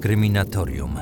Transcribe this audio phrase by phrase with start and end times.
[0.00, 0.98] Kryminatorium.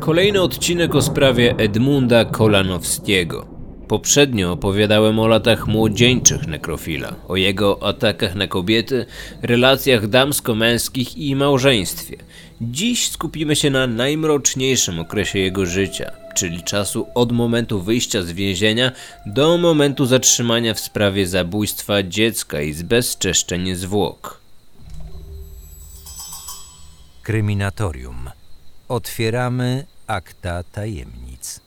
[0.00, 3.46] Kolejny odcinek o sprawie Edmunda Kolanowskiego.
[3.88, 9.06] Poprzednio opowiadałem o latach młodzieńczych nekrofila, o jego atakach na kobiety,
[9.42, 12.16] relacjach damsko-męskich i małżeństwie.
[12.60, 18.92] Dziś skupimy się na najmroczniejszym okresie jego życia, czyli czasu od momentu wyjścia z więzienia
[19.26, 24.40] do momentu zatrzymania w sprawie zabójstwa dziecka i zbezczeszczeń zwłok.
[27.22, 28.30] Kryminatorium.
[28.88, 31.63] Otwieramy akta tajemnic.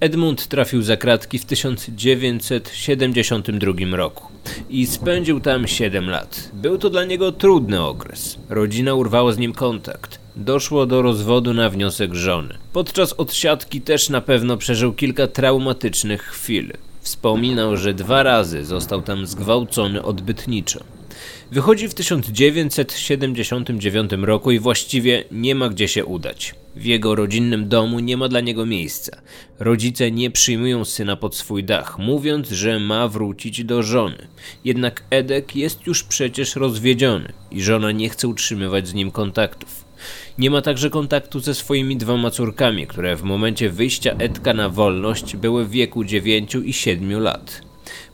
[0.00, 4.26] Edmund trafił za kratki w 1972 roku
[4.70, 6.50] i spędził tam 7 lat.
[6.52, 8.38] Był to dla niego trudny okres.
[8.48, 10.18] Rodzina urwała z nim kontakt.
[10.36, 12.58] Doszło do rozwodu na wniosek żony.
[12.72, 16.72] Podczas odsiadki też na pewno przeżył kilka traumatycznych chwil.
[17.00, 20.80] Wspominał, że dwa razy został tam zgwałcony odbytniczo.
[21.50, 26.54] Wychodzi w 1979 roku i właściwie nie ma gdzie się udać.
[26.76, 29.22] W jego rodzinnym domu nie ma dla niego miejsca.
[29.58, 34.26] Rodzice nie przyjmują syna pod swój dach, mówiąc, że ma wrócić do żony.
[34.64, 39.84] Jednak Edek jest już przecież rozwiedziony i żona nie chce utrzymywać z nim kontaktów.
[40.38, 45.36] Nie ma także kontaktu ze swoimi dwoma córkami, które w momencie wyjścia Edka na wolność
[45.36, 47.62] były w wieku 9 i 7 lat.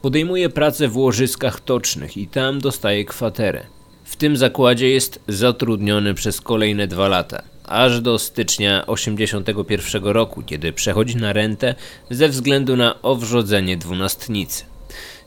[0.02, 3.75] Podejmuje pracę w łożyskach tocznych i tam dostaje kwaterę.
[4.06, 10.72] W tym zakładzie jest zatrudniony przez kolejne dwa lata, aż do stycznia 81 roku, kiedy
[10.72, 11.74] przechodzi na rentę
[12.10, 14.64] ze względu na owrzodzenie dwunastnicy.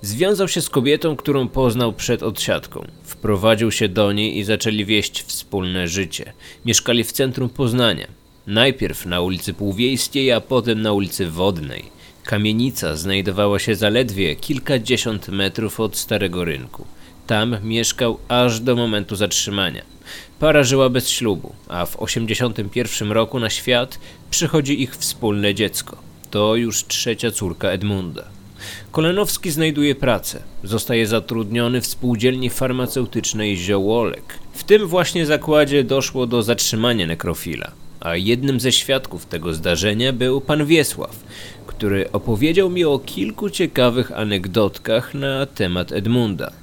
[0.02, 2.88] Związał się z kobietą, którą poznał przed odsiadką.
[3.03, 6.33] Wprowadził się do niej i zaczęli wieść wspólne życie.
[6.66, 8.08] Mieszkali w centrum Poznania.
[8.47, 11.83] Najpierw na ulicy Półwiejskiej, a potem na ulicy Wodnej.
[12.23, 16.86] Kamienica znajdowała się zaledwie kilkadziesiąt metrów od Starego Rynku.
[17.30, 19.81] Tam mieszkał aż do momentu zatrzymania.
[20.39, 23.99] Para żyła bez ślubu, a w 81 roku na świat
[24.30, 25.98] przychodzi ich wspólne dziecko.
[26.31, 28.23] To już trzecia córka Edmunda.
[28.92, 30.43] Kolenowski znajduje pracę.
[30.64, 34.39] Zostaje zatrudniony w spółdzielni farmaceutycznej Ziołolek.
[34.54, 40.42] W tym właśnie zakładzie doszło do zatrzymania nekrofila, a jednym ze świadków tego zdarzenia był
[40.42, 41.23] pan Wiesław,
[41.67, 46.58] który opowiedział mi o kilku ciekawych anegdotkach na temat Edmunda.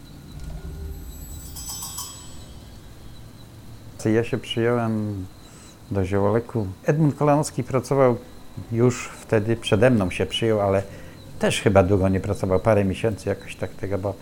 [4.04, 5.26] Ja się przyjąłem
[5.90, 6.66] do Ziołoleku.
[6.84, 8.16] Edmund Kolanowski pracował
[8.72, 10.82] już wtedy, przede mną się przyjął, ale
[11.38, 14.14] też chyba długo nie pracował, parę miesięcy jakoś tak tego, bo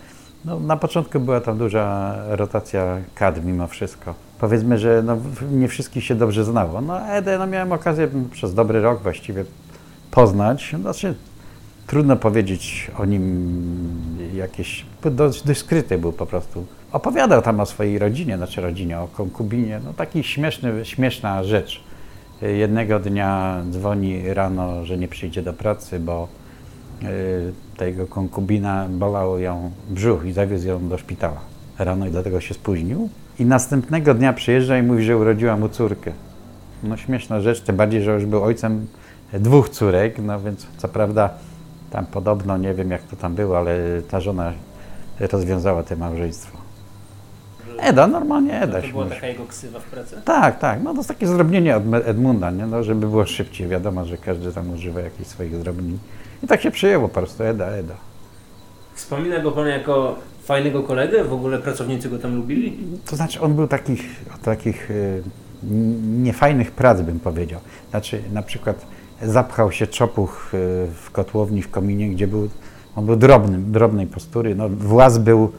[0.45, 4.13] no, na początku była tam duża rotacja kadr mimo wszystko.
[4.39, 5.17] Powiedzmy, że no,
[5.51, 6.81] nie wszystkich się dobrze znało.
[6.81, 9.45] No Edę no, miałem okazję przez dobry rok właściwie
[10.11, 10.75] poznać.
[10.81, 11.15] Znaczy,
[11.87, 13.55] trudno powiedzieć o nim
[14.33, 16.65] jakieś, dość, skryty był po prostu.
[16.91, 21.83] Opowiadał tam o swojej rodzinie, znaczy rodzinie, o konkubinie, no taki śmieszny, śmieszna rzecz.
[22.41, 26.27] Jednego dnia dzwoni rano, że nie przyjdzie do pracy, bo
[27.03, 27.05] y,
[27.77, 31.39] tego konkubina bolał ją brzuch i zawiózł ją do szpitala
[31.79, 33.09] rano i dlatego się spóźnił.
[33.39, 36.11] I następnego dnia przyjeżdża i mówi, że urodziła mu córkę.
[36.83, 38.87] No śmieszna rzecz, tym bardziej, że już był ojcem
[39.33, 41.29] dwóch córek, no więc co prawda
[41.91, 44.53] tam podobno, nie wiem jak to tam było, ale ta żona
[45.19, 46.57] rozwiązała to małżeństwo.
[47.79, 50.21] Eda, normalnie Eda To się była taka jego ksywa w pracy?
[50.25, 52.65] Tak, tak, no to jest takie zdrobnienie od Edmunda, nie?
[52.65, 55.99] No, żeby było szybciej, wiadomo, że każdy tam używa jakichś swoich zdrobnień.
[56.43, 57.93] I tak się przyjęło po prostu, Eda, Eda.
[58.93, 61.23] Wspomina go pan jako fajnego kolegę?
[61.23, 62.77] W ogóle pracownicy go tam lubili?
[63.05, 64.01] To znaczy on był takich,
[64.43, 65.23] takich y,
[66.21, 67.59] niefajnych prac, bym powiedział.
[67.89, 68.85] Znaczy na przykład
[69.23, 70.57] zapchał się czopuch y,
[71.03, 72.49] w kotłowni, w kominie, gdzie był,
[72.95, 74.55] on był drobnym, drobnej postury.
[74.55, 75.51] No, właz był,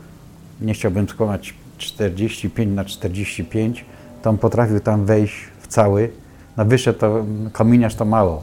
[0.61, 3.85] nie chciałbym skłamać, 45 na 45,
[4.23, 6.11] to on potrafił tam wejść w cały.
[6.57, 8.43] No wyszedł to, kominiarz to mało,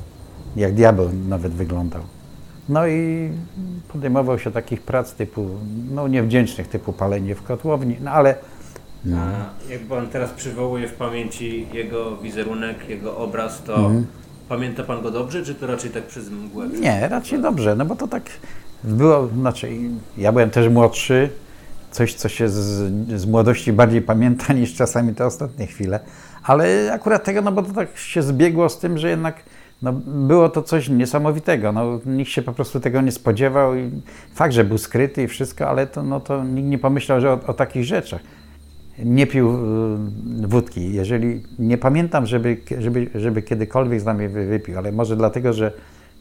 [0.56, 2.02] jak diabeł nawet wyglądał.
[2.70, 3.30] No i
[3.88, 5.50] podejmował się takich prac typu,
[5.92, 8.36] no niewdzięcznych, typu palenie w kotłowni, no ale
[9.16, 14.06] A jak pan teraz przywołuje w pamięci jego wizerunek, jego obraz, to Mhm.
[14.54, 16.68] Pamięta pan go dobrze, czy to raczej tak przez mgłę?
[16.68, 18.24] Nie, raczej dobrze, no bo to tak
[18.84, 19.70] było, znaczy
[20.18, 21.30] ja byłem też młodszy,
[21.92, 22.60] coś co się z,
[23.22, 26.00] z młodości bardziej pamięta niż czasami te ostatnie chwile,
[26.44, 29.44] ale akurat tego, no bo to tak się zbiegło z tym, że jednak
[29.82, 33.92] no, było to coś niesamowitego, no, nikt się po prostu tego nie spodziewał i
[34.36, 37.40] fakt, że był skryty i wszystko, ale to, no, to nikt nie pomyślał, że o,
[37.48, 38.22] o takich rzeczach.
[39.00, 39.50] Nie pił
[40.44, 40.94] y, wódki.
[40.94, 45.72] Jeżeli nie pamiętam, żeby, żeby, żeby kiedykolwiek z nami wy- wypił, ale może dlatego, że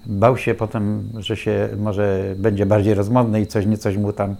[0.07, 4.37] bał się potem, że się może będzie bardziej rozmowny i coś, nie coś mu tam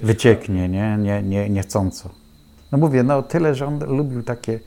[0.00, 0.96] wycieknie, nie?
[1.00, 2.10] Nie, nie, niechcąco.
[2.72, 4.60] No mówię, no tyle, że on lubił takie,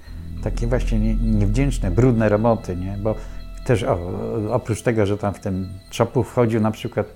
[0.43, 2.97] takie właśnie nie, niewdzięczne, brudne roboty, nie?
[3.03, 3.15] Bo
[3.65, 3.99] też o,
[4.51, 7.13] oprócz tego, że tam w tym czopu wchodził na przykład,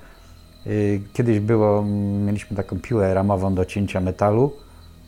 [0.67, 1.83] y, kiedyś było,
[2.25, 4.51] mieliśmy taką piłę ramową do cięcia metalu,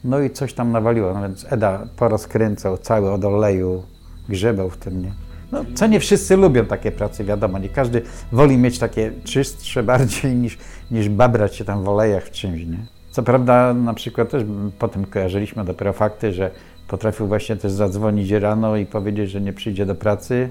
[0.03, 3.83] no i coś tam nawaliło, no więc Eda porozkręcał cały od oleju,
[4.29, 5.11] grzebał w tym, nie?
[5.51, 8.01] No, co nie wszyscy lubią takie prace, wiadomo, nie każdy
[8.31, 10.57] woli mieć takie czystsze bardziej niż,
[10.91, 12.77] niż babrać się tam w olejach w czymś, nie?
[13.11, 14.43] Co prawda na przykład też
[14.79, 16.51] potem kojarzyliśmy dopiero fakty, że
[16.87, 20.49] potrafił właśnie też zadzwonić rano i powiedzieć, że nie przyjdzie do pracy,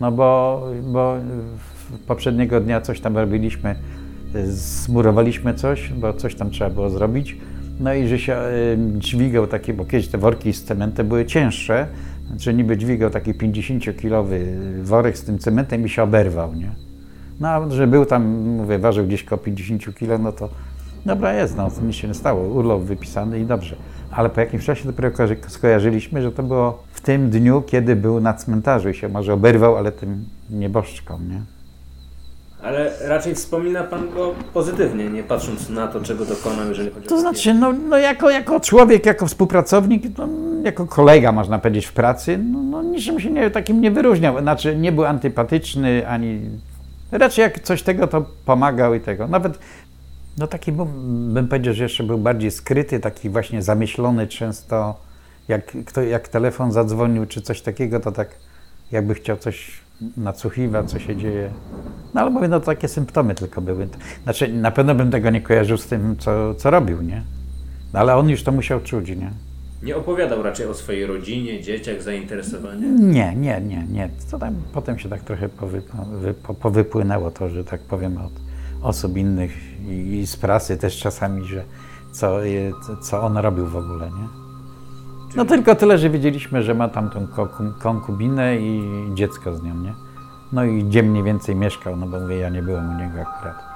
[0.00, 1.16] no bo, bo
[2.06, 3.76] poprzedniego dnia coś tam robiliśmy,
[4.44, 7.36] zmurowaliśmy coś, bo coś tam trzeba było zrobić,
[7.80, 11.86] no i że się y, dźwigał taki, bo kiedyś te worki z cementem były cięższe,
[12.38, 14.40] że niby dźwigał taki 50-kilowy
[14.82, 16.70] worek z tym cementem i się oberwał, nie?
[17.40, 20.48] No, a że był tam, mówię, ważył gdzieś koło 50 kilo, no to
[21.06, 23.76] dobra jest, no, nic się nie stało, urlop wypisany i dobrze.
[24.10, 25.10] Ale po jakimś czasie dopiero
[25.48, 29.76] skojarzyliśmy, że to było w tym dniu, kiedy był na cmentarzu i się może oberwał,
[29.76, 31.59] ale tym nieboszczkom, nie?
[32.62, 37.08] Ale raczej wspomina Pan go pozytywnie, nie patrząc na to, czego dokonał, jeżeli chodzi o...
[37.08, 40.28] To znaczy, no, no jako, jako człowiek, jako współpracownik, no,
[40.64, 44.40] jako kolega, można powiedzieć, w pracy, no, no niczym się nie, takim nie wyróżniał.
[44.40, 46.40] Znaczy, nie był antypatyczny, ani...
[47.12, 49.28] Raczej jak coś tego, to pomagał i tego.
[49.28, 49.58] Nawet,
[50.38, 50.86] no taki był,
[51.32, 55.00] bym powiedział, że jeszcze był bardziej skryty, taki właśnie zamyślony często.
[55.48, 58.28] Jak, kto, jak telefon zadzwonił, czy coś takiego, to tak
[58.92, 59.80] jakby chciał coś
[60.16, 61.50] nadsłuchiwać, co się dzieje.
[62.14, 63.88] No ale mówię, no takie symptomy tylko były.
[64.22, 67.22] Znaczy, na pewno bym tego nie kojarzył z tym, co, co robił, nie?
[67.92, 69.30] No, ale on już to musiał czuć, nie?
[69.82, 73.00] Nie opowiadał raczej o swojej rodzinie, dzieciach, zainteresowaniach?
[73.00, 74.10] Nie, nie, nie, nie.
[74.30, 75.82] To tam, potem się tak trochę powy,
[76.46, 78.32] po, powypłynęło to, że tak powiem, od
[78.82, 79.52] osób innych
[79.88, 81.64] i, i z prasy też czasami, że
[82.12, 82.38] co,
[83.02, 84.39] co on robił w ogóle, nie?
[85.36, 87.26] No tylko tyle, że wiedzieliśmy, że ma tam tą
[87.78, 88.84] konkubinę i
[89.14, 89.94] dziecko z nią, nie?
[90.52, 93.70] No i gdzie mniej więcej mieszkał, no bo mówię, ja nie byłem u niego akurat.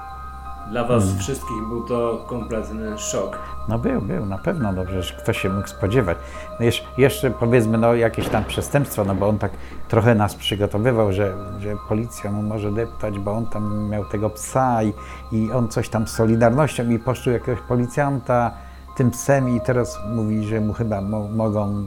[0.71, 1.19] Dla was hmm.
[1.19, 3.39] wszystkich był to kompletny szok.
[3.69, 6.17] No był, był, na pewno, dobrze, że ktoś się mógł spodziewać.
[6.59, 9.51] No jeszcze, jeszcze powiedzmy, no jakieś tam przestępstwo, no bo on tak
[9.87, 14.83] trochę nas przygotowywał, że, że policja mu może deptać, bo on tam miał tego psa
[14.83, 14.93] i,
[15.31, 18.51] i on coś tam z Solidarnością i poszczył jakiegoś policjanta,
[18.95, 21.85] tym psem i teraz mówi, że mu chyba mo mogą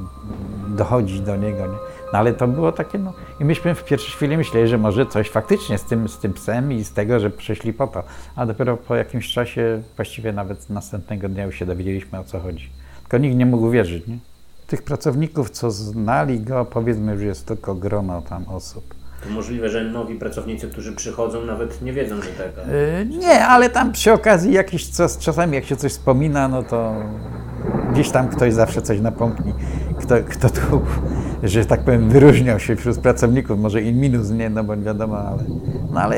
[0.69, 1.67] dochodzić do niego.
[1.67, 1.79] Nie?
[2.13, 5.31] No ale to było takie, no i myśmy w pierwszej chwili myśleli, że może coś
[5.31, 8.03] faktycznie z tym, z tym psem i z tego, że przyszli po to.
[8.37, 12.71] A dopiero po jakimś czasie, właściwie nawet następnego dnia już się dowiedzieliśmy o co chodzi.
[13.01, 14.19] Tylko nikt nie mógł wierzyć, nie?
[14.67, 18.95] Tych pracowników, co znali go, powiedzmy, już jest tylko grono tam osób.
[19.25, 22.61] To możliwe, że nowi pracownicy, którzy przychodzą, nawet nie wiedzą, że tego.
[22.61, 26.95] Yy, nie, ale tam przy okazji jakiś czas, czasami jak się coś wspomina, no to
[27.93, 29.55] gdzieś tam ktoś zawsze coś napomkni.
[29.99, 30.83] Kto, kto tu,
[31.43, 35.45] że tak powiem, wyróżniał się wśród pracowników, może i minus, nie, no bo wiadomo, ale,
[35.93, 36.17] no ale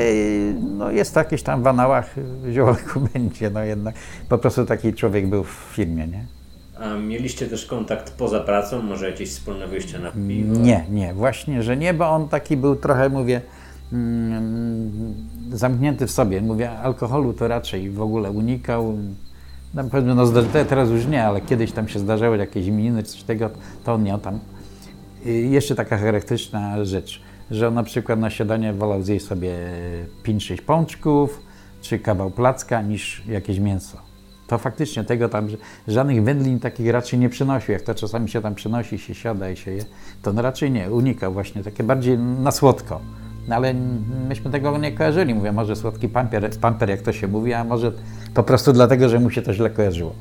[0.77, 2.15] no jest to jakieś tam w anałach
[2.51, 3.95] ziołku będzie, no jednak
[4.29, 6.40] po prostu taki człowiek był w firmie, nie?
[6.81, 10.59] A mieliście też kontakt poza pracą, może jakieś wspólne wyjście na piwo?
[10.59, 13.41] Nie, nie, właśnie, że nie, bo on taki był trochę, mówię,
[13.93, 14.91] mm,
[15.51, 16.41] zamknięty w sobie.
[16.41, 18.97] Mówię, alkoholu to raczej w ogóle unikał.
[19.73, 20.25] No, powiedzmy, no
[20.69, 23.49] teraz już nie, ale kiedyś tam się zdarzały jakieś imieniny czy coś tego,
[23.83, 24.39] to on miał tam.
[25.25, 29.57] I jeszcze taka charakterystyczna rzecz, że on na przykład na śniadanie wolał zjeść sobie
[30.23, 31.39] 5-6 pączków,
[31.81, 34.10] czy kawał placka, niż jakieś mięso
[34.51, 37.73] to faktycznie tego tam, że żadnych wędlin takich raczej nie przynosił.
[37.73, 39.85] Jak to czasami się tam przynosi, się siada i się je,
[40.21, 43.01] to no raczej nie, unikał właśnie, takie bardziej na słodko.
[43.47, 43.73] No ale
[44.27, 45.33] myśmy tego nie kojarzyli.
[45.33, 47.91] Mówię, może słodki pamper, pamper, jak to się mówi, a może
[48.33, 50.15] po prostu dlatego, że mu się to źle kojarzyło.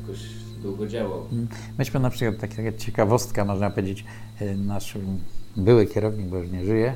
[0.00, 0.20] Jakoś
[0.62, 1.22] długo działał.
[1.78, 4.04] Myśmy na przykład, taka ciekawostka, można powiedzieć,
[4.40, 4.98] e, nasz
[5.56, 6.94] były kierownik, bo już nie żyje,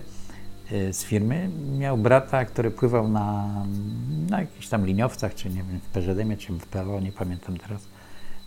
[0.70, 3.48] z firmy, miał brata, który pływał na,
[4.30, 7.82] na jakichś tam liniowcach, czy nie wiem, w PZM, czy w PLO, nie pamiętam teraz.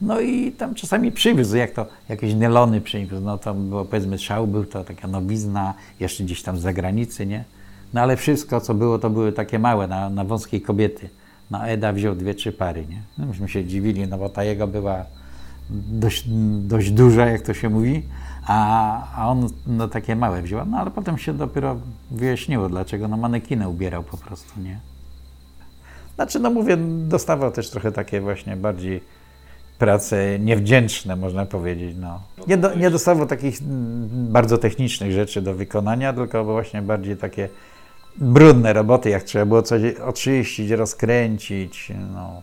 [0.01, 4.47] No i tam czasami przywiózł, jak to jakieś nelony przywiózł, no to było powiedzmy szał,
[4.47, 7.43] był to taka nowizna, jeszcze gdzieś tam z zagranicy, nie?
[7.93, 11.09] No ale wszystko, co było, to były takie małe, na, na wąskiej kobiety.
[11.51, 13.01] No Eda wziął dwie, trzy pary, nie?
[13.17, 15.05] No myśmy się dziwili, no bo ta jego była
[15.69, 16.23] dość,
[16.59, 18.03] dość duża, jak to się mówi,
[18.47, 20.65] a, a on no, takie małe wziął.
[20.65, 21.75] No ale potem się dopiero
[22.11, 24.79] wyjaśniło, dlaczego no manekinę ubierał po prostu, nie?
[26.15, 29.03] Znaczy, no mówię, dostawał też trochę takie właśnie bardziej
[29.79, 31.95] prace niewdzięczne, można powiedzieć.
[31.99, 32.21] No.
[32.47, 33.57] Nie, do, nie dostawał takich
[34.11, 37.49] bardzo technicznych rzeczy do wykonania, tylko właśnie bardziej takie
[38.17, 42.41] brudne roboty, jak trzeba było coś oczyścić, rozkręcić, no.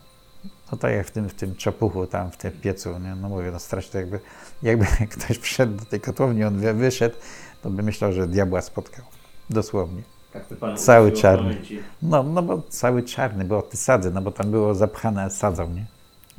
[0.73, 3.15] No tak jak w tym, w tym czapuchu tam, w tym piecu, nie?
[3.15, 4.21] no mówię, no strasznie jakby,
[4.63, 7.17] jakby ktoś wszedł do tej kotłowni, on wyszedł,
[7.63, 9.05] to by myślał, że diabła spotkał,
[9.51, 10.03] dosłownie.
[10.33, 10.45] Tak
[10.77, 11.57] cały czarny.
[12.03, 15.87] No, no bo cały czarny, bo ty sadzy, no bo tam było zapchane sadzą, nie?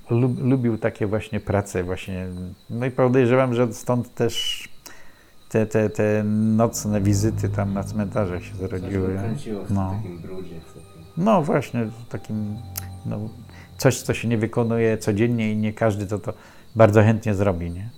[0.10, 2.28] Lub, lubił takie właśnie prace właśnie,
[2.70, 4.64] no i podejrzewam, że stąd też
[5.50, 9.20] te, te, te nocne wizyty tam na cmentarzach się zrodziły.
[9.70, 10.02] No.
[11.18, 12.56] no właśnie, takim,
[13.06, 13.30] no,
[13.78, 16.34] coś, co się nie wykonuje codziennie i nie każdy to, to
[16.76, 17.90] bardzo chętnie zrobi, nie?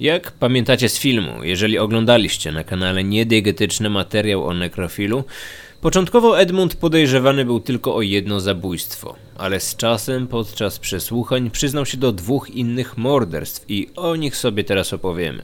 [0.00, 5.24] Jak pamiętacie z filmu, jeżeli oglądaliście na kanale niediegetyczny materiał o nekrofilu,
[5.84, 11.96] Początkowo Edmund podejrzewany był tylko o jedno zabójstwo, ale z czasem podczas przesłuchań przyznał się
[11.96, 15.42] do dwóch innych morderstw i o nich sobie teraz opowiemy.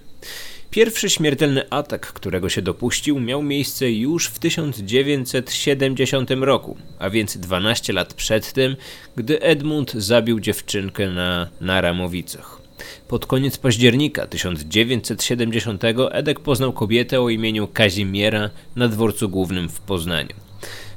[0.71, 7.93] Pierwszy śmiertelny atak, którego się dopuścił, miał miejsce już w 1970 roku, a więc 12
[7.93, 8.77] lat przed tym,
[9.17, 12.61] gdy Edmund zabił dziewczynkę na Naramowicach.
[13.09, 20.35] Pod koniec października 1970 Edek poznał kobietę o imieniu Kazimiera na dworcu głównym w Poznaniu.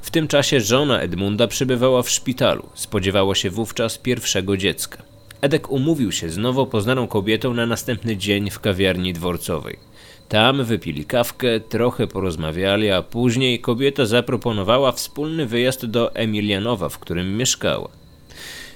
[0.02, 2.68] W tym czasie żona Edmunda przebywała w szpitalu.
[2.74, 5.13] Spodziewało się wówczas pierwszego dziecka.
[5.44, 9.76] Edek umówił się z nowo poznaną kobietą na następny dzień w kawiarni dworcowej.
[10.28, 17.36] Tam wypili kawkę, trochę porozmawiali, a później kobieta zaproponowała wspólny wyjazd do Emilianowa, w którym
[17.36, 17.88] mieszkała.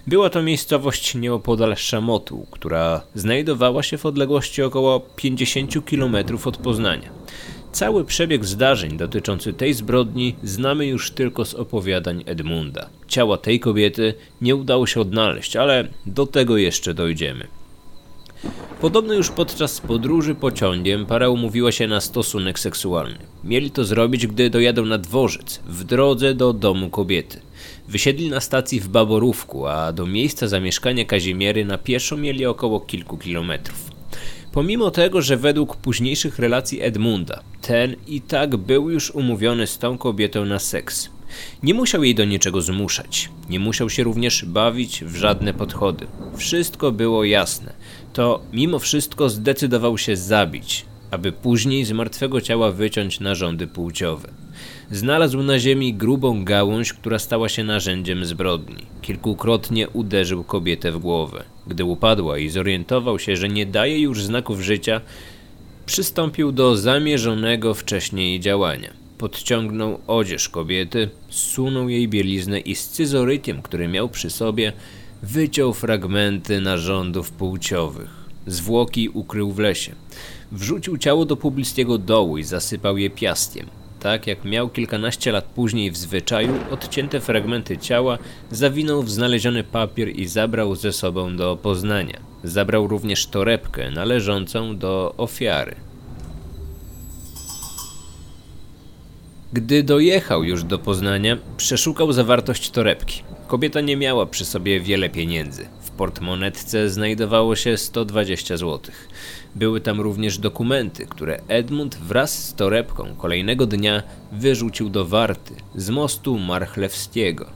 [0.07, 7.11] Była to miejscowość nieopodal Szamotu, która znajdowała się w odległości około 50 km od Poznania.
[7.73, 12.89] Cały przebieg zdarzeń dotyczący tej zbrodni znamy już tylko z opowiadań Edmunda.
[13.09, 17.47] Ciała tej kobiety nie udało się odnaleźć, ale do tego jeszcze dojdziemy.
[18.81, 23.19] Podobno już podczas podróży pociągiem para umówiła się na stosunek seksualny.
[23.45, 27.41] Mieli to zrobić, gdy dojadą na dworzec, w drodze do domu kobiety.
[27.89, 33.19] Wysiedli na stacji w Baborówku, a do miejsca zamieszkania Kazimiery na pieszo mieli około kilku
[33.19, 33.98] kilometrów.
[34.53, 39.99] Pomimo tego, że według późniejszych relacji Edmunda, ten i tak był już umówiony z tą
[39.99, 41.11] kobietą na seks.
[41.63, 46.07] Nie musiał jej do niczego zmuszać, nie musiał się również bawić w żadne podchody.
[46.37, 47.73] Wszystko było jasne.
[48.13, 54.29] To mimo wszystko zdecydował się zabić, aby później z martwego ciała wyciąć narządy płciowe.
[54.91, 58.87] Znalazł na ziemi grubą gałąź, która stała się narzędziem zbrodni.
[59.03, 61.45] Kilkukrotnie uderzył kobietę w głowę.
[61.69, 65.01] Gdy upadła i zorientował się, że nie daje już znaków życia,
[65.87, 68.93] przystąpił do zamierzonego wcześniej działania.
[69.19, 74.73] Podciągnął odzież kobiety, zsunął jej bieliznę i scyzorytiem, który miał przy sobie,
[75.23, 78.11] wyciął fragmenty narządów płciowych.
[78.47, 79.95] Zwłoki ukrył w lesie.
[80.53, 83.67] Wrzucił ciało do pobliskiego dołu i zasypał je piastiem.
[84.01, 88.19] Tak jak miał kilkanaście lat później w zwyczaju, odcięte fragmenty ciała
[88.51, 92.21] zawinął w znaleziony papier i zabrał ze sobą do Poznania.
[92.45, 95.75] Zabrał również torebkę należącą do ofiary.
[99.53, 103.23] Gdy dojechał już do Poznania, przeszukał zawartość torebki.
[103.47, 105.69] Kobieta nie miała przy sobie wiele pieniędzy.
[105.81, 108.81] W portmonetce znajdowało się 120 zł.
[109.55, 114.03] Były tam również dokumenty, które Edmund wraz z torebką kolejnego dnia
[114.33, 117.47] wyrzucił do Warty z mostu Marchlewskiego.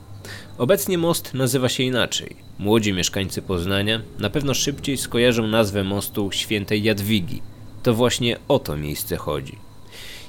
[0.57, 2.35] Obecnie most nazywa się inaczej.
[2.59, 7.41] Młodzi mieszkańcy Poznania na pewno szybciej skojarzą nazwę mostu Świętej Jadwigi.
[7.83, 9.57] To właśnie o to miejsce chodzi.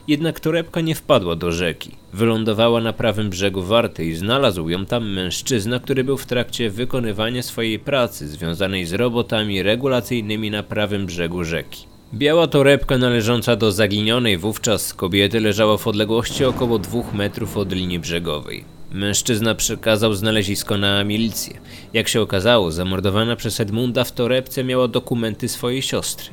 [0.09, 1.91] Jednak torebka nie wpadła do rzeki.
[2.13, 7.43] Wylądowała na prawym brzegu Warty i znalazł ją tam mężczyzna, który był w trakcie wykonywania
[7.43, 11.87] swojej pracy związanej z robotami regulacyjnymi na prawym brzegu rzeki.
[12.15, 17.99] Biała torebka należąca do zaginionej wówczas kobiety leżała w odległości około dwóch metrów od linii
[17.99, 18.65] brzegowej.
[18.93, 21.61] Mężczyzna przekazał znalezisko na milicję.
[21.93, 26.27] Jak się okazało, zamordowana przez Edmunda w torebce miała dokumenty swojej siostry.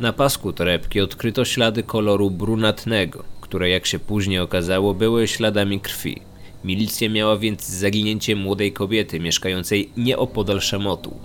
[0.00, 6.20] Na pasku torebki odkryto ślady koloru brunatnego, które jak się później okazało były śladami krwi.
[6.64, 11.16] Milicja miała więc zaginięcie młodej kobiety mieszkającej nieopodal Szamotu.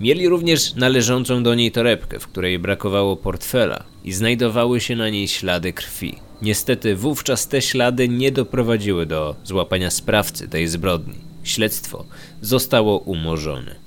[0.00, 5.28] Mieli również należącą do niej torebkę, w której brakowało portfela i znajdowały się na niej
[5.28, 6.14] ślady krwi.
[6.42, 11.18] Niestety wówczas te ślady nie doprowadziły do złapania sprawcy tej zbrodni.
[11.44, 12.04] Śledztwo
[12.40, 13.85] zostało umorzone.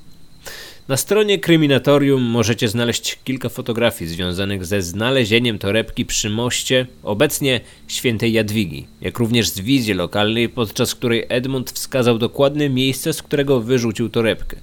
[0.89, 8.33] Na stronie kryminatorium możecie znaleźć kilka fotografii związanych ze znalezieniem torebki przy moście, obecnie świętej
[8.33, 14.09] Jadwigi, jak również z wizji lokalnej, podczas której Edmund wskazał dokładne miejsce, z którego wyrzucił
[14.09, 14.57] torebkę.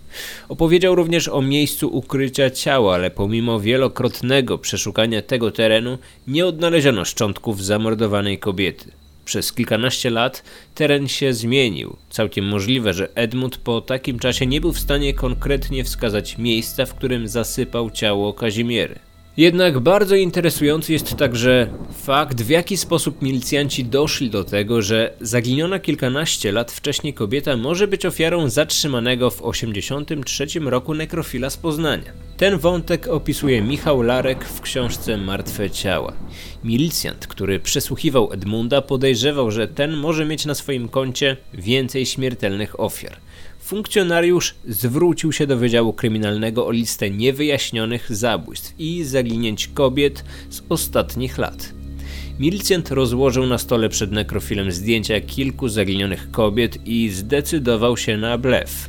[0.49, 7.65] Opowiedział również o miejscu ukrycia ciała, ale pomimo wielokrotnego przeszukania tego terenu nie odnaleziono szczątków
[7.65, 8.96] zamordowanej kobiety.
[9.27, 10.43] Przez kilkanaście lat
[10.75, 11.97] teren się zmienił.
[12.11, 16.95] Całkiem możliwe, że Edmund po takim czasie nie był w stanie konkretnie wskazać miejsca, w
[16.95, 19.06] którym zasypał ciało Kazimiery.
[19.37, 21.69] Jednak bardzo interesujący jest także
[22.03, 27.89] fakt, w jaki sposób milicjanci doszli do tego, że zaginiona kilkanaście lat wcześniej kobieta może
[27.89, 32.13] być ofiarą zatrzymanego w 83 roku nekrofila z Poznania.
[32.37, 36.13] Ten wątek opisuje Michał Larek w książce Martwe ciała.
[36.65, 43.17] Milicjant, który przesłuchiwał Edmunda, podejrzewał, że ten może mieć na swoim koncie więcej śmiertelnych ofiar.
[43.67, 51.39] Funkcjonariusz zwrócił się do Wydziału Kryminalnego o listę niewyjaśnionych zabójstw i zaginięć kobiet z ostatnich
[51.39, 51.73] lat.
[52.39, 58.89] Milicjant rozłożył na stole przed nekrofilem zdjęcia kilku zaginionych kobiet i zdecydował się na blef.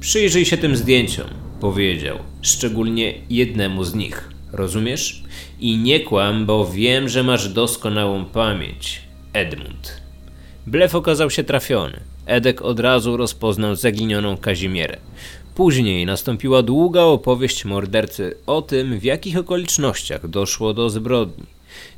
[0.00, 1.28] Przyjrzyj się tym zdjęciom,
[1.60, 4.30] powiedział, szczególnie jednemu z nich.
[4.52, 5.22] Rozumiesz?
[5.60, 9.02] I nie kłam, bo wiem, że masz doskonałą pamięć.
[9.32, 10.00] Edmund.
[10.66, 12.00] Blef okazał się trafiony.
[12.30, 14.96] Edek od razu rozpoznał zaginioną Kazimierę.
[15.54, 21.46] Później nastąpiła długa opowieść mordercy o tym, w jakich okolicznościach doszło do zbrodni.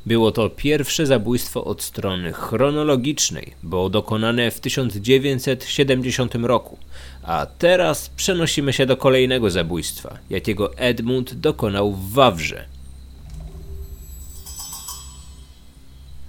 [0.05, 6.77] Było to pierwsze zabójstwo od strony chronologicznej, bo dokonane w 1970 roku,
[7.23, 12.72] a teraz przenosimy się do kolejnego zabójstwa, jakiego Edmund dokonał w Wawrze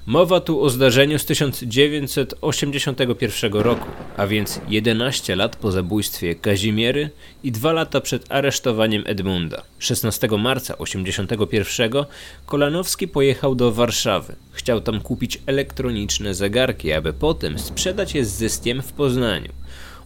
[0.06, 7.10] Mowa tu o zdarzeniu z 1981 roku, a więc 11 lat po zabójstwie Kazimiery
[7.42, 9.62] i 2 lata przed aresztowaniem Edmunda.
[9.78, 12.04] 16 marca 1981
[12.46, 14.36] Kolanowski pojechał do Warszawy.
[14.52, 19.52] Chciał tam kupić elektroniczne zegarki, aby potem sprzedać je z zyskiem w Poznaniu.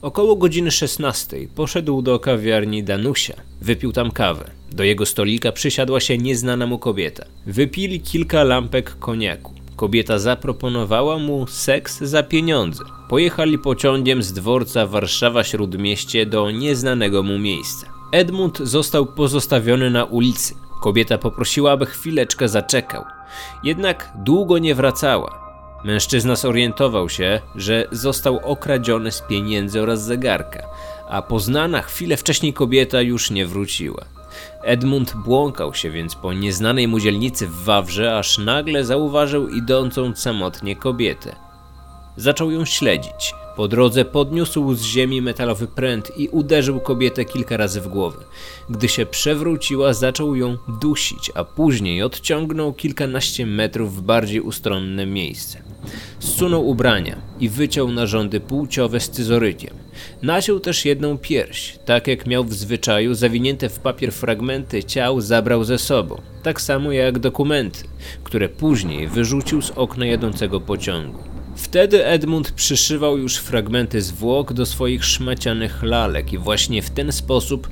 [0.03, 3.35] Około godziny 16 poszedł do kawiarni Danusia.
[3.61, 4.51] Wypił tam kawę.
[4.73, 7.25] Do jego stolika przysiadła się nieznana mu kobieta.
[7.47, 9.58] Wypili kilka lampek koniaku.
[9.79, 12.85] Kobieta zaproponowała mu seks za pieniądze.
[13.09, 17.87] Pojechali pociągiem z dworca Warszawa-Śródmieście do nieznanego mu miejsca.
[18.13, 20.55] Edmund został pozostawiony na ulicy.
[20.81, 23.05] Kobieta poprosiła, aby chwileczkę zaczekał.
[23.65, 25.39] Jednak długo nie wracała.
[25.85, 30.63] Mężczyzna zorientował się, że został okradziony z pieniędzy oraz zegarka,
[31.09, 34.18] a poznana chwilę wcześniej kobieta już nie wróciła.
[34.63, 40.77] Edmund błąkał się więc po nieznanej mu dzielnicy w Wawrze, aż nagle zauważył idącą samotnie
[40.77, 41.37] kobietę.
[42.17, 43.35] Zaczął ją śledzić.
[43.57, 48.25] Po drodze podniósł z ziemi metalowy pręt i uderzył kobietę kilka razy w głowę.
[48.71, 55.63] Gdy się przewróciła, zaczął ją dusić, a później odciągnął kilkanaście metrów w bardziej ustronne miejsce.
[56.39, 59.75] Zsunął ubrania i wyciął narządy płciowe scyzorykiem.
[60.23, 65.65] Naciął też jedną pierś, tak jak miał w zwyczaju, zawinięte w papier fragmenty ciał zabrał
[65.65, 67.85] ze sobą, tak samo jak dokumenty,
[68.25, 71.19] które później wyrzucił z okna jadącego pociągu.
[71.57, 77.69] Wtedy Edmund przyszywał już fragmenty zwłok do swoich szmacianych lalek i właśnie w ten sposób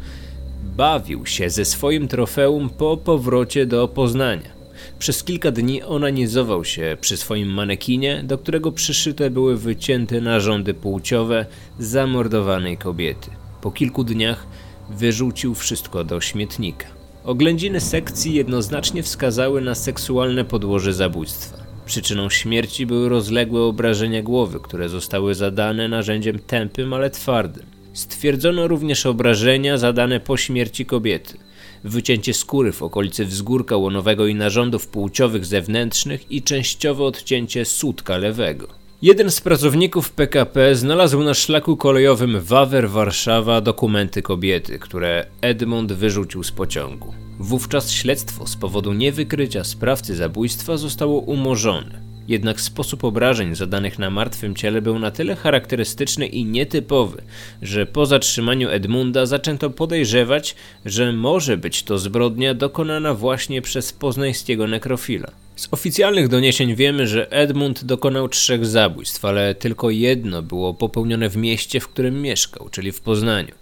[0.77, 4.56] bawił się ze swoim trofeum po powrocie do Poznania.
[4.99, 11.47] Przez kilka dni onanizował się przy swoim manekinie, do którego przyszyte były wycięte narządy płciowe
[11.79, 13.31] zamordowanej kobiety.
[13.61, 14.47] Po kilku dniach
[14.91, 16.87] wyrzucił wszystko do śmietnika.
[17.25, 21.57] Oględziny sekcji jednoznacznie wskazały na seksualne podłoże zabójstwa.
[21.87, 27.67] Przyczyną śmierci były rozległe obrażenia głowy, które zostały zadane narzędziem tępym, ale twardym.
[27.93, 31.39] Stwierdzono również obrażenia zadane po śmierci kobiety
[31.85, 38.69] wycięcie skóry w okolicy wzgórka łonowego i narządów płciowych zewnętrznych i częściowe odcięcie sutka lewego.
[39.03, 46.51] Jeden z pracowników PKP znalazł na szlaku kolejowym Wawer-Warszawa dokumenty kobiety, które Edmund wyrzucił z
[46.53, 47.15] pociągu.
[47.39, 52.16] Wówczas śledztwo z powodu niewykrycia sprawcy zabójstwa zostało umorzone.
[52.29, 57.23] Jednak sposób obrażeń zadanych na martwym ciele był na tyle charakterystyczny i nietypowy,
[57.63, 64.67] że po zatrzymaniu Edmunda zaczęto podejrzewać, że może być to zbrodnia dokonana właśnie przez poznańskiego
[64.67, 65.31] nekrofila.
[65.57, 71.37] Z oficjalnych doniesień wiemy, że Edmund dokonał trzech zabójstw, ale tylko jedno było popełnione w
[71.37, 73.55] mieście, w którym mieszkał, czyli w Poznaniu.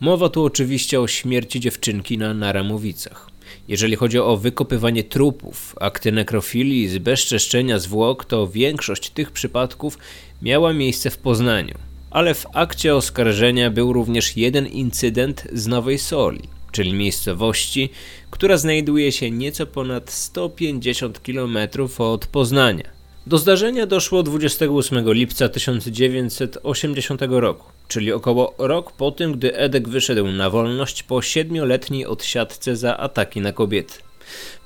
[0.00, 3.30] Mowa tu oczywiście o śmierci dziewczynki na Naramowicach.
[3.68, 9.98] Jeżeli chodzi o wykopywanie trupów, akty nekrofilii i zbezczeszczenia zwłok, to większość tych przypadków
[10.42, 11.74] miała miejsce w Poznaniu.
[12.10, 17.90] Ale w akcie oskarżenia był również jeden incydent z Nowej Soli, czyli miejscowości,
[18.30, 21.58] która znajduje się nieco ponad 150 km
[21.98, 22.84] od Poznania.
[23.26, 30.26] Do zdarzenia doszło 28 lipca 1980 roku, czyli około rok po tym, gdy Edek wyszedł
[30.26, 33.94] na wolność po siedmioletniej odsiadce za ataki na kobiety.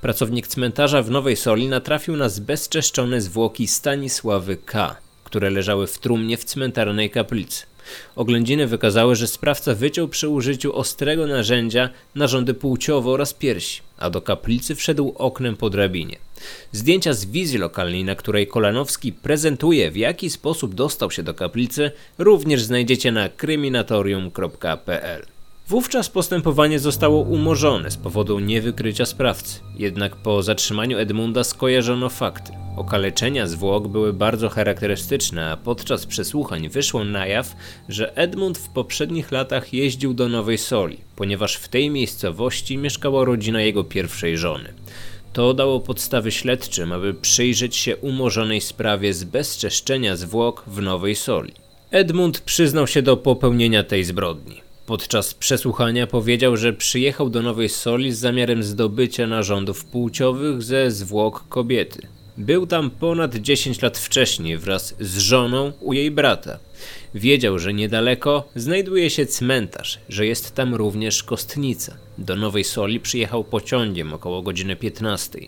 [0.01, 6.37] Pracownik cmentarza w Nowej Soli natrafił na zbezczeszczone zwłoki Stanisławy K., które leżały w trumnie
[6.37, 7.72] w cmentarnej kaplicy.
[8.17, 14.21] Oględziny wykazały, że sprawca wyciął przy użyciu ostrego narzędzia narządy płciowe oraz piersi, a do
[14.21, 16.17] kaplicy wszedł oknem po drabinie.
[16.73, 21.91] Zdjęcia z wizji lokalnej, na której Kolanowski prezentuje w jaki sposób dostał się do kaplicy,
[22.19, 25.32] również znajdziecie na kryminatorium.pl.
[25.69, 29.61] Wówczas postępowanie zostało umorzone z powodu niewykrycia sprawcy.
[29.79, 32.53] Jednak po zatrzymaniu Edmunda skojarzono fakty.
[32.77, 37.57] Okaleczenia zwłok były bardzo charakterystyczne, a podczas przesłuchań wyszło na jaw,
[37.89, 43.61] że Edmund w poprzednich latach jeździł do Nowej Soli, ponieważ w tej miejscowości mieszkała rodzina
[43.61, 44.75] jego pierwszej żony.
[45.33, 51.53] To dało podstawy śledczym, aby przyjrzeć się umorzonej sprawie z bezczeszczenia zwłok w Nowej Soli.
[51.91, 54.62] Edmund przyznał się do popełnienia tej zbrodni.
[54.87, 61.45] Podczas przesłuchania powiedział, że przyjechał do Nowej Soli z zamiarem zdobycia narządów płciowych ze zwłok
[61.49, 62.07] kobiety.
[62.37, 66.59] Był tam ponad 10 lat wcześniej wraz z żoną u jej brata.
[67.15, 71.97] Wiedział, że niedaleko znajduje się cmentarz, że jest tam również kostnica.
[72.19, 75.39] Do Nowej Soli przyjechał pociągiem około godziny 15.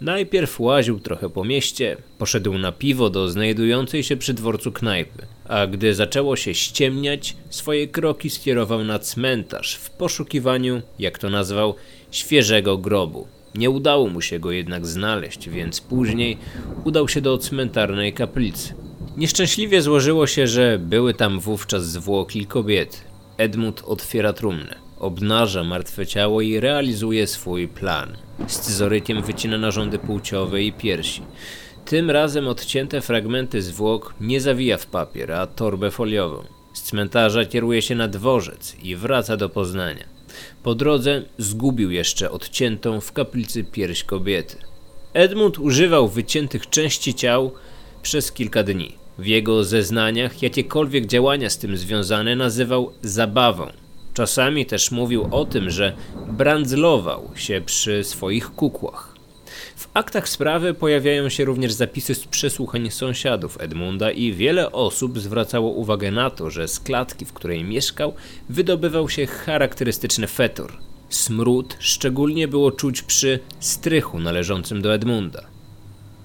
[0.00, 5.66] Najpierw łaził trochę po mieście, poszedł na piwo do znajdującej się przy dworcu knajpy, a
[5.66, 11.74] gdy zaczęło się ściemniać, swoje kroki skierował na cmentarz w poszukiwaniu, jak to nazwał,
[12.10, 13.26] świeżego grobu.
[13.54, 16.38] Nie udało mu się go jednak znaleźć, więc później
[16.84, 18.74] udał się do cmentarnej kaplicy.
[19.16, 22.96] Nieszczęśliwie złożyło się, że były tam wówczas zwłoki kobiety.
[23.36, 28.16] Edmund otwiera trumnę, obnaża martwe ciało i realizuje swój plan.
[28.46, 31.22] Scyzorykiem wycina narządy płciowe i piersi.
[31.84, 36.44] Tym razem odcięte fragmenty zwłok nie zawija w papier, a torbę foliową.
[36.72, 40.04] Z cmentarza kieruje się na dworzec i wraca do Poznania.
[40.62, 44.56] Po drodze zgubił jeszcze odciętą w kaplicy pierś kobiety.
[45.12, 47.52] Edmund używał wyciętych części ciał
[48.02, 49.03] przez kilka dni.
[49.18, 53.66] W jego zeznaniach jakiekolwiek działania z tym związane nazywał zabawą.
[54.14, 55.92] Czasami też mówił o tym, że
[56.28, 59.14] brandzlował się przy swoich kukłach.
[59.76, 65.70] W aktach sprawy pojawiają się również zapisy z przesłuchań sąsiadów Edmunda i wiele osób zwracało
[65.70, 68.14] uwagę na to, że z klatki, w której mieszkał,
[68.48, 70.72] wydobywał się charakterystyczny fetor.
[71.08, 75.53] Smród szczególnie było czuć przy strychu należącym do Edmunda.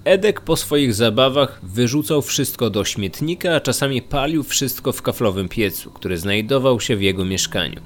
[0.10, 5.92] Edek po swoich zabawach wyrzucał wszystko do śmietnika, a czasami palił wszystko w kaflowym piecu,
[5.92, 7.82] który znajdował się w jego mieszkaniu.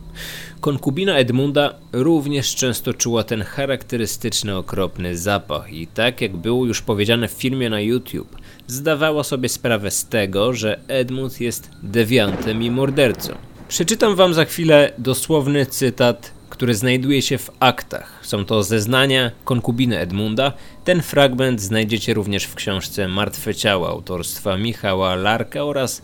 [0.61, 7.27] Konkubina Edmunda również często czuła ten charakterystyczny okropny zapach i tak jak było już powiedziane
[7.27, 13.35] w filmie na YouTube, zdawała sobie sprawę z tego, że Edmund jest dewiantem i mordercą.
[13.67, 18.19] Przeczytam wam za chwilę dosłowny cytat który znajduje się w aktach.
[18.21, 20.53] Są to zeznania konkubiny Edmunda.
[20.83, 26.01] Ten fragment znajdziecie również w książce Martwe ciała autorstwa Michała Larka oraz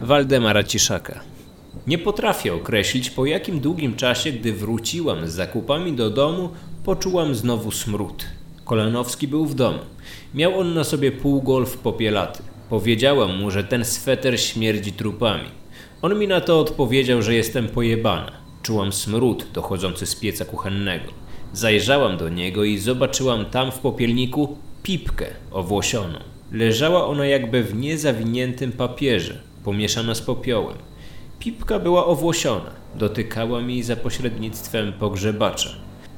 [0.00, 1.20] Waldemara Ciszaka.
[1.86, 6.50] Nie potrafię określić po jakim długim czasie, gdy wróciłam z zakupami do domu,
[6.84, 8.24] poczułam znowu smród.
[8.64, 9.78] Kolanowski był w domu.
[10.34, 12.42] Miał on na sobie półgolf popielaty.
[12.70, 15.48] Powiedziałam mu, że ten sweter śmierdzi trupami.
[16.02, 18.39] On mi na to odpowiedział, że jestem pojebana.
[18.62, 21.12] Czułam smród dochodzący z pieca kuchennego.
[21.52, 26.18] Zajrzałam do niego i zobaczyłam tam w popielniku pipkę owłosioną.
[26.52, 30.76] Leżała ona jakby w niezawiniętym papierze, pomieszana z popiołem.
[31.38, 35.70] Pipka była owłosiona, dotykała mi za pośrednictwem pogrzebacza.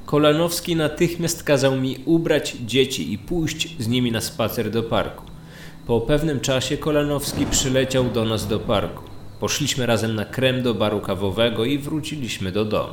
[0.06, 5.24] Kolanowski natychmiast kazał mi ubrać dzieci i pójść z nimi na spacer do parku.
[5.86, 9.11] Po pewnym czasie Kolanowski przyleciał do nas do parku.
[9.42, 12.92] Poszliśmy razem na krem do baru kawowego i wróciliśmy do domu.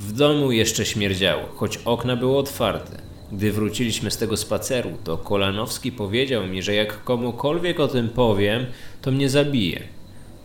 [0.00, 3.02] W domu jeszcze śmierdziało, choć okna były otwarte.
[3.32, 8.66] Gdy wróciliśmy z tego spaceru, to Kolanowski powiedział mi, że jak komukolwiek o tym powiem,
[9.00, 9.82] to mnie zabije.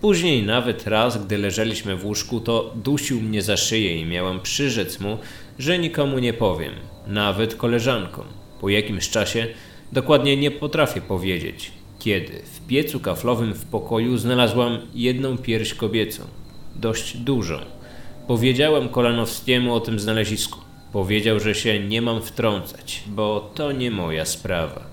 [0.02, 5.00] Później nawet raz, gdy leżeliśmy w łóżku, to dusił mnie za szyję i miałem przyrzec
[5.00, 5.18] mu,
[5.60, 6.74] że nikomu nie powiem,
[7.08, 8.26] nawet koleżankom.
[8.62, 9.48] Po jakimś czasie
[9.92, 16.24] dokładnie nie potrafię powiedzieć, kiedy w piecu kaflowym w pokoju znalazłam jedną pierś kobiecą,
[16.76, 17.60] dość dużą.
[18.28, 20.60] Powiedziałem Kolanowskiemu o tym znalezisku.
[20.94, 24.84] Powiedział, że się nie mam wtrącać, bo to nie moja sprawa.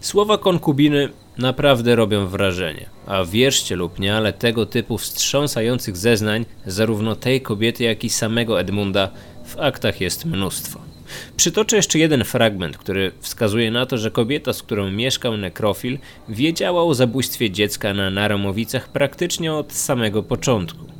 [0.00, 2.86] Słowa konkubiny naprawdę robią wrażenie.
[3.06, 8.60] A wierzcie lub nie, ale tego typu wstrząsających zeznań, zarówno tej kobiety, jak i samego
[8.60, 9.10] Edmunda,
[9.44, 10.87] w aktach jest mnóstwo.
[11.36, 16.84] Przytoczę jeszcze jeden fragment, który wskazuje na to, że kobieta, z którą mieszkał nekrofil, wiedziała
[16.84, 20.98] o zabójstwie dziecka na Naromowicach praktycznie od samego początku.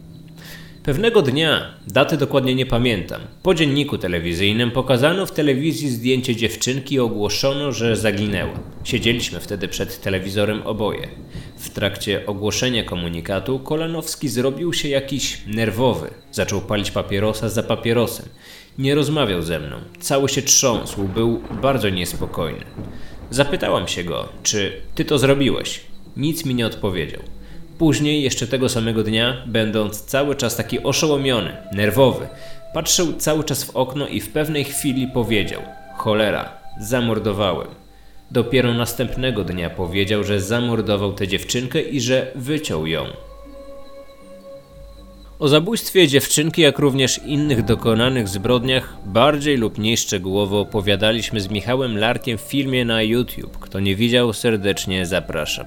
[0.88, 7.00] Pewnego dnia, daty dokładnie nie pamiętam, po dzienniku telewizyjnym pokazano w telewizji zdjęcie dziewczynki i
[7.00, 8.60] ogłoszono, że zaginęła.
[8.84, 11.08] Siedzieliśmy wtedy przed telewizorem oboje.
[11.58, 16.10] W trakcie ogłoszenia komunikatu Kolanowski zrobił się jakiś nerwowy.
[16.32, 18.28] Zaczął palić papierosa za papierosem.
[18.78, 19.76] Nie rozmawiał ze mną.
[20.00, 22.64] Cały się trząsł, był bardzo niespokojny.
[23.30, 25.80] Zapytałam się go, czy ty to zrobiłeś?
[26.16, 27.20] Nic mi nie odpowiedział.
[27.78, 32.28] Później, jeszcze tego samego dnia, będąc cały czas taki oszołomiony, nerwowy,
[32.74, 35.62] patrzył cały czas w okno i w pewnej chwili powiedział:
[35.96, 37.68] Cholera, zamordowałem.
[38.30, 43.06] Dopiero następnego dnia powiedział, że zamordował tę dziewczynkę i że wyciął ją.
[45.38, 51.98] O zabójstwie dziewczynki, jak również innych dokonanych zbrodniach, bardziej lub mniej szczegółowo opowiadaliśmy z Michałem
[51.98, 53.58] Larkiem w filmie na YouTube.
[53.58, 55.66] Kto nie widział, serdecznie zapraszam.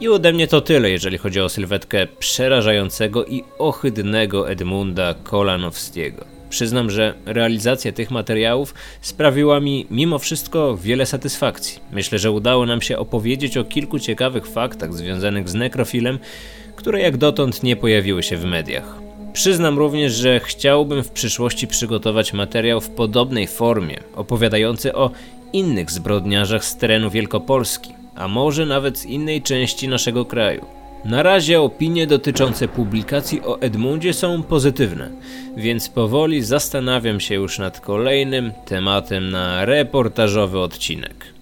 [0.00, 6.24] I ode mnie to tyle, jeżeli chodzi o sylwetkę przerażającego i ohydnego Edmunda Kolanowskiego.
[6.50, 11.80] Przyznam, że realizacja tych materiałów sprawiła mi mimo wszystko wiele satysfakcji.
[11.92, 16.18] Myślę, że udało nam się opowiedzieć o kilku ciekawych faktach związanych z nekrofilem,
[16.80, 18.94] które jak dotąd nie pojawiły się w mediach.
[19.32, 25.10] Przyznam również, że chciałbym w przyszłości przygotować materiał w podobnej formie, opowiadający o
[25.52, 30.64] innych zbrodniarzach z terenu Wielkopolski, a może nawet z innej części naszego kraju.
[31.04, 35.10] Na razie opinie dotyczące publikacji o Edmundzie są pozytywne,
[35.56, 41.39] więc powoli zastanawiam się już nad kolejnym tematem na reportażowy odcinek.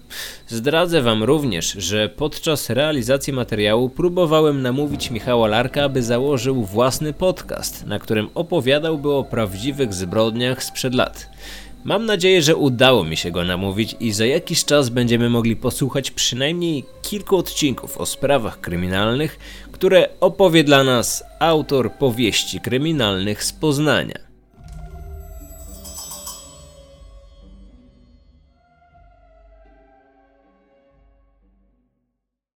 [0.51, 7.85] Zdradzę Wam również, że podczas realizacji materiału próbowałem namówić Michała Larka, aby założył własny podcast,
[7.85, 11.29] na którym opowiadałby o prawdziwych zbrodniach sprzed lat.
[11.83, 16.11] Mam nadzieję, że udało mi się go namówić i za jakiś czas będziemy mogli posłuchać
[16.11, 19.39] przynajmniej kilku odcinków o sprawach kryminalnych,
[19.71, 24.28] które opowie dla nas autor powieści kryminalnych z Poznania.